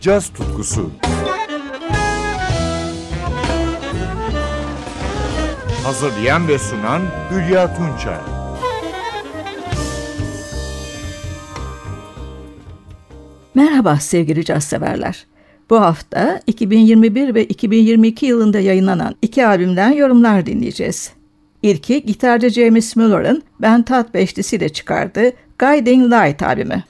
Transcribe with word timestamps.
caz 0.00 0.28
tutkusu. 0.28 0.90
Hazırlayan 5.84 6.48
ve 6.48 6.58
sunan 6.58 7.02
Hülya 7.30 7.74
Tunçay. 7.76 8.18
Merhaba 13.54 13.96
sevgili 13.96 14.44
caz 14.44 14.64
severler. 14.64 15.26
Bu 15.70 15.80
hafta 15.80 16.40
2021 16.46 17.34
ve 17.34 17.44
2022 17.44 18.26
yılında 18.26 18.60
yayınlanan 18.60 19.14
iki 19.22 19.46
albümden 19.46 19.92
yorumlar 19.92 20.46
dinleyeceğiz. 20.46 21.12
İlki 21.62 22.06
gitarcı 22.06 22.50
James 22.50 22.96
Miller'ın 22.96 23.42
Ben 23.60 23.82
Tat 23.82 24.14
beşlisiyle 24.14 24.68
çıkardığı 24.68 25.32
Guiding 25.58 26.12
Light 26.12 26.42
albümü. 26.42 26.89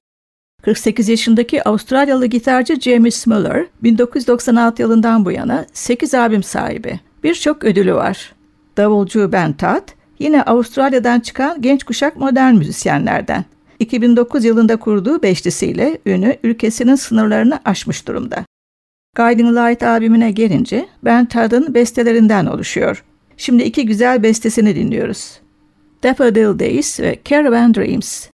48 0.62 1.08
yaşındaki 1.08 1.68
Avustralyalı 1.68 2.26
gitarcı 2.26 2.80
James 2.80 3.26
Miller, 3.26 3.66
1996 3.82 4.82
yılından 4.82 5.24
bu 5.24 5.32
yana 5.32 5.66
8 5.72 6.14
albüm 6.14 6.42
sahibi. 6.42 7.00
Birçok 7.24 7.64
ödülü 7.64 7.94
var. 7.94 8.32
Davulcu 8.76 9.32
Ben 9.32 9.52
Tat, 9.52 9.94
yine 10.18 10.42
Avustralya'dan 10.42 11.20
çıkan 11.20 11.62
genç 11.62 11.84
kuşak 11.84 12.16
modern 12.16 12.54
müzisyenlerden. 12.54 13.44
2009 13.78 14.44
yılında 14.44 14.76
kurduğu 14.76 15.22
beşlisiyle 15.22 15.98
ünü 16.06 16.36
ülkesinin 16.42 16.94
sınırlarını 16.94 17.60
aşmış 17.64 18.08
durumda. 18.08 18.44
Guiding 19.16 19.56
Light 19.56 19.82
albümüne 19.82 20.30
gelince 20.30 20.88
Ben 21.04 21.26
Todd'ın 21.26 21.74
bestelerinden 21.74 22.46
oluşuyor. 22.46 23.04
Şimdi 23.36 23.62
iki 23.62 23.86
güzel 23.86 24.22
bestesini 24.22 24.76
dinliyoruz. 24.76 25.40
Daffodil 26.02 26.58
Days 26.58 27.00
ve 27.00 27.18
Caravan 27.24 27.74
Dreams. 27.74 28.26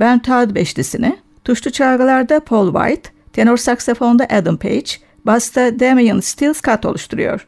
Ben 0.00 0.22
Todd 0.22 0.54
beşlisini, 0.54 1.16
tuşlu 1.44 1.70
çalgılarda 1.70 2.40
Paul 2.40 2.74
White, 2.74 3.10
tenor 3.32 3.56
saksafonda 3.56 4.24
Adam 4.24 4.56
Page, 4.56 4.90
basta 5.24 5.80
Damian 5.80 6.20
Steele 6.20 6.54
Scott 6.54 6.84
oluşturuyor. 6.84 7.46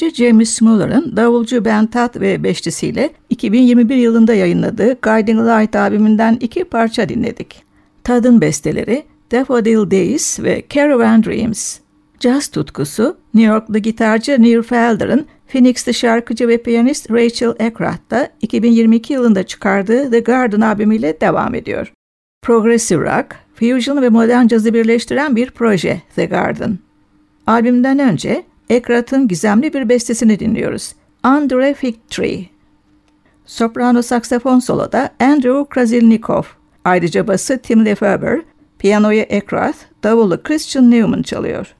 Gitarcı 0.00 0.24
James 0.24 0.60
Muller'ın 0.60 1.16
davulcu 1.16 1.64
Ben 1.64 1.86
Tat 1.86 2.20
ve 2.20 2.42
beşlisiyle 2.42 3.10
2021 3.30 3.96
yılında 3.96 4.34
yayınladığı 4.34 4.98
Guiding 5.02 5.40
Light 5.40 5.76
albümünden 5.76 6.38
iki 6.40 6.64
parça 6.64 7.08
dinledik. 7.08 7.62
Tad'ın 8.04 8.40
besteleri 8.40 9.04
Daffodil 9.32 9.90
Days 9.90 10.40
ve 10.40 10.62
Caravan 10.70 11.24
Dreams. 11.24 11.78
Jazz 12.20 12.48
tutkusu 12.48 13.16
New 13.34 13.52
Yorklu 13.52 13.78
gitarcı 13.78 14.42
Neil 14.42 14.62
Felder'ın 14.62 15.26
Phoenix'te 15.48 15.92
şarkıcı 15.92 16.48
ve 16.48 16.62
piyanist 16.62 17.10
Rachel 17.10 17.54
Eckroth 17.58 18.10
da 18.10 18.28
2022 18.40 19.12
yılında 19.12 19.42
çıkardığı 19.42 20.10
The 20.10 20.20
Garden 20.20 20.60
albümüyle 20.60 21.20
devam 21.20 21.54
ediyor. 21.54 21.92
Progressive 22.42 23.04
rock, 23.04 23.36
fusion 23.54 24.02
ve 24.02 24.08
modern 24.08 24.46
cazı 24.46 24.74
birleştiren 24.74 25.36
bir 25.36 25.50
proje 25.50 26.02
The 26.16 26.26
Garden. 26.26 26.78
Albümden 27.46 27.98
önce 27.98 28.44
Eckroth'ın 28.70 29.28
gizemli 29.28 29.72
bir 29.74 29.88
bestesini 29.88 30.40
dinliyoruz. 30.40 30.94
Under 31.26 31.58
a 31.58 31.74
Fig 31.74 31.94
Tree. 32.10 32.46
Soprano 33.46 34.02
saksafon 34.02 34.58
soloda 34.58 35.10
Andrew 35.20 35.64
Krasilnikov. 35.70 36.42
Ayrıca 36.84 37.28
bası 37.28 37.58
Tim 37.58 37.84
Lefebvre, 37.84 38.42
piyanoyu 38.78 39.20
Eckroth, 39.20 39.78
davulu 40.02 40.42
Christian 40.42 40.90
Newman 40.90 41.22
çalıyor. 41.22 41.74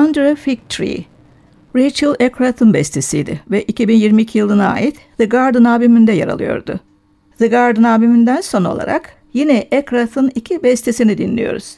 Under 0.00 0.32
a 0.32 0.34
Fig 0.34 0.58
Tree. 0.68 1.04
Rachel 1.76 2.14
Eckroth'un 2.20 2.74
bestesiydi 2.74 3.40
ve 3.50 3.62
2022 3.62 4.38
yılına 4.38 4.68
ait 4.68 4.96
The 5.18 5.24
Garden 5.24 5.64
albümünde 5.64 6.12
yer 6.12 6.28
alıyordu. 6.28 6.80
The 7.38 7.46
Garden 7.46 7.82
albümünden 7.82 8.40
son 8.40 8.64
olarak 8.64 9.12
yine 9.32 9.68
Eckroth'un 9.70 10.30
iki 10.34 10.62
bestesini 10.62 11.18
dinliyoruz. 11.18 11.76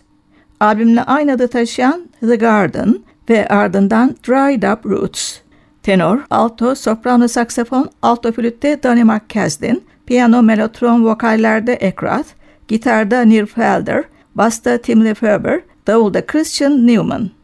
Albümle 0.60 1.02
aynı 1.02 1.32
adı 1.32 1.48
taşıyan 1.48 2.08
The 2.20 2.36
Garden 2.36 2.98
ve 3.30 3.48
ardından 3.48 4.16
Dried 4.28 4.62
Up 4.62 4.86
Roots. 4.86 5.38
Tenor, 5.82 6.18
alto, 6.30 6.74
soprano 6.74 7.28
saksafon, 7.28 7.90
alto 8.02 8.32
flütte 8.32 8.82
Donny 8.82 9.02
McCaslin, 9.02 9.84
piyano, 10.06 10.42
melotron, 10.42 11.04
vokallerde 11.04 11.72
Eckroth, 11.72 12.28
gitarda 12.68 13.20
Neil 13.20 13.46
Felder, 13.46 14.04
basta 14.34 14.78
Tim 14.78 15.04
Lefebvre, 15.04 15.64
davulda 15.86 16.26
Christian 16.26 16.86
Newman. 16.86 17.41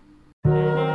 Thank 0.49 0.79
you. 0.79 0.88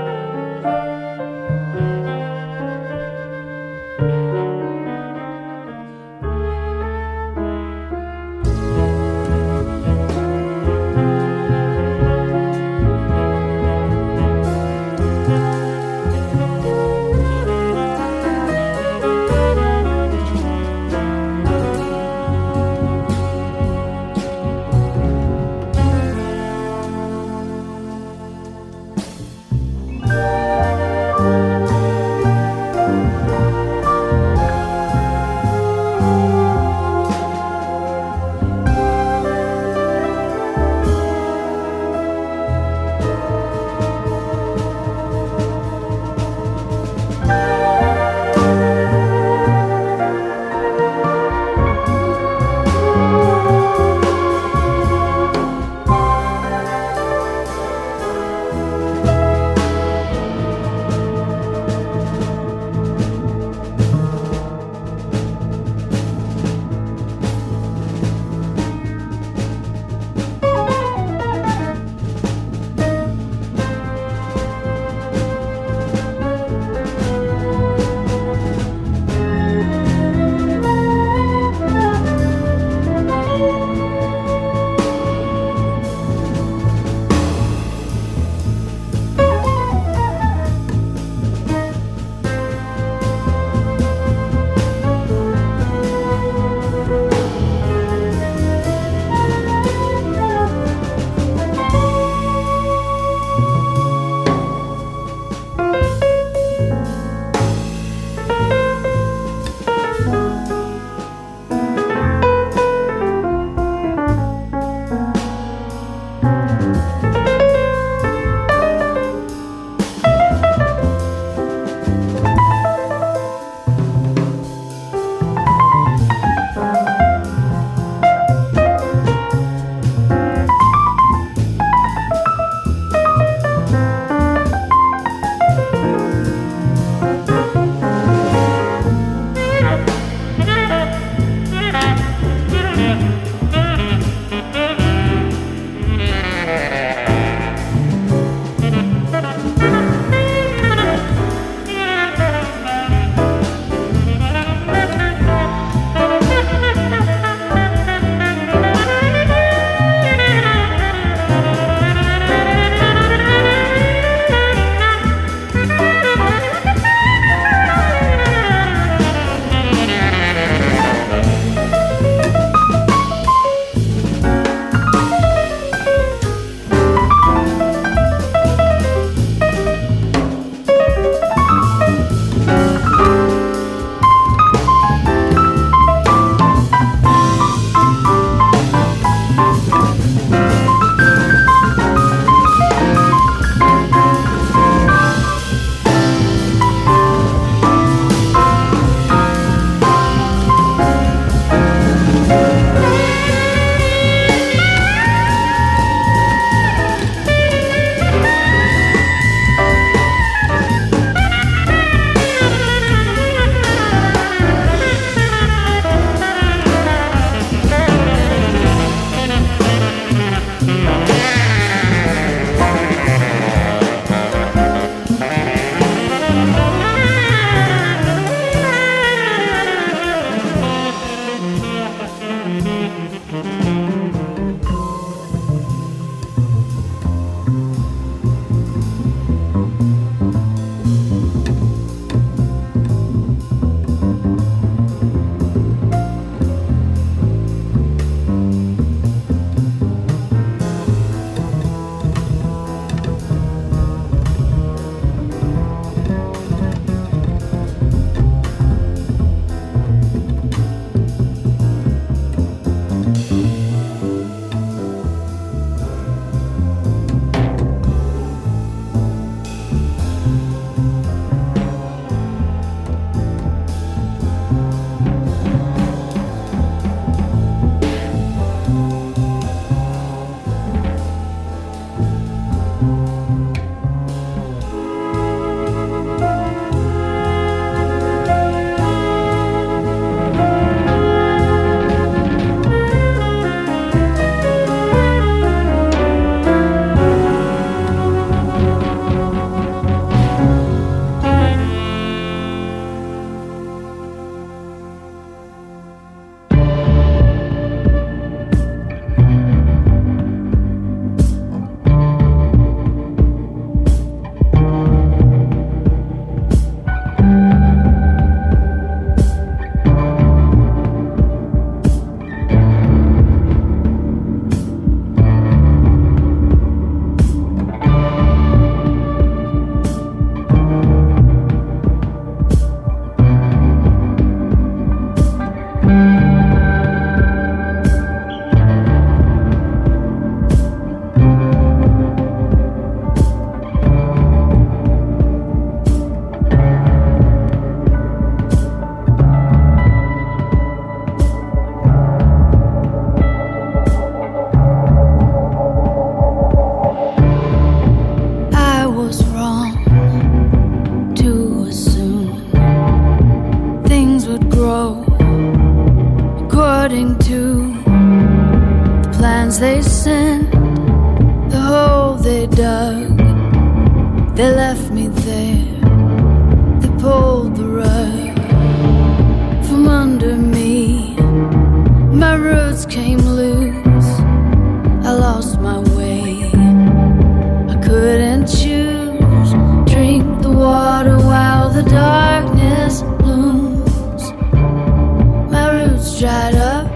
dried 396.23 396.55
up. 396.55 396.87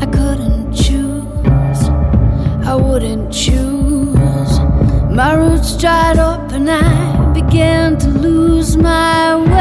I 0.00 0.06
couldn't 0.06 0.72
choose, 0.72 1.80
I 2.66 2.74
wouldn't 2.74 3.30
choose. 3.30 4.58
My 5.10 5.34
roots 5.34 5.76
dried 5.76 6.18
up, 6.18 6.50
and 6.52 6.70
I 6.70 7.32
began 7.34 7.98
to 7.98 8.08
lose 8.08 8.78
my 8.78 9.36
way. 9.36 9.53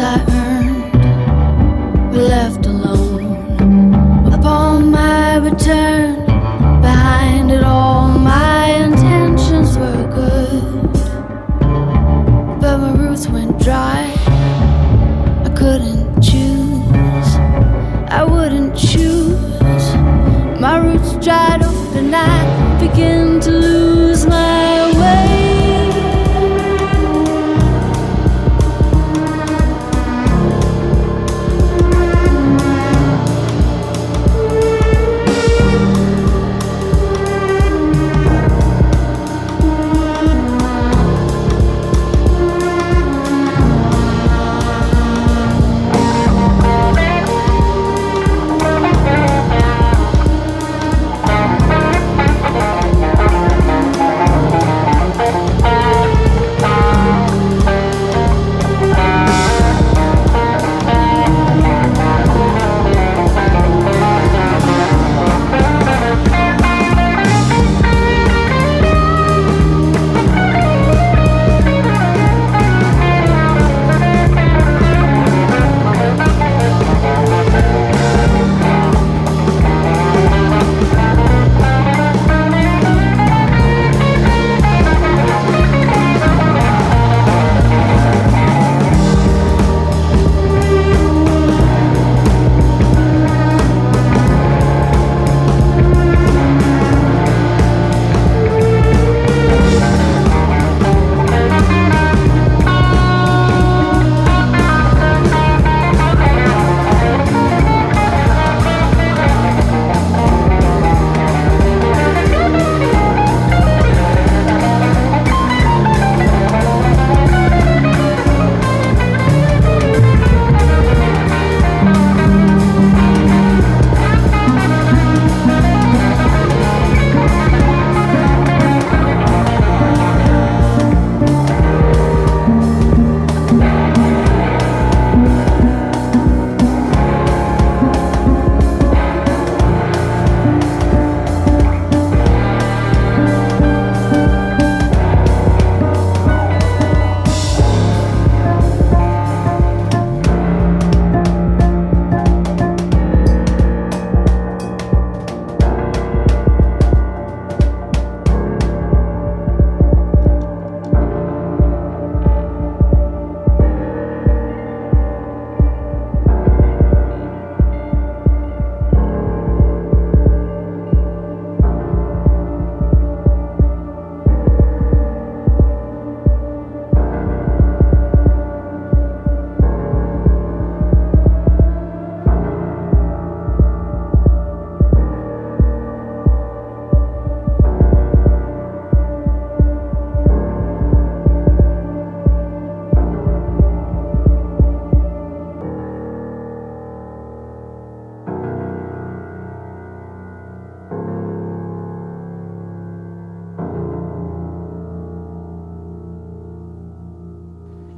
I 0.00 0.24
earn. 0.28 0.43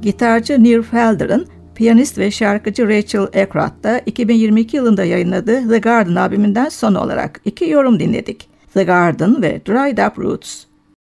Gitarcı 0.07 0.63
Neil 0.63 0.81
Felder'ın 0.81 1.47
piyanist 1.75 2.17
ve 2.17 2.31
şarkıcı 2.31 2.87
Rachel 2.87 3.27
Eckroth 3.33 3.83
da 3.83 3.99
2022 4.05 4.77
yılında 4.77 5.03
yayınladığı 5.03 5.69
The 5.69 5.77
Garden 5.77 6.15
albümünden 6.15 6.69
son 6.69 6.95
olarak 6.95 7.41
iki 7.45 7.69
yorum 7.69 7.99
dinledik. 7.99 8.49
The 8.73 8.83
Garden 8.83 9.41
ve 9.41 9.61
Dried 9.67 9.97
Up 9.97 10.19
Roots. 10.19 10.63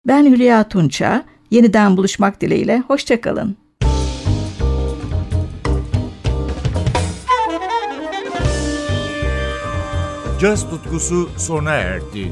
Ben 0.08 0.26
Hülya 0.26 0.70
Tunça, 0.70 1.24
yeniden 1.52 1.98
buluşmak 1.98 2.42
dileğiyle, 2.42 2.80
hoşçakalın. 2.80 3.58
Caz 10.42 10.70
tutkusu 10.70 11.30
sona 11.38 11.74
erdi. 11.74 12.32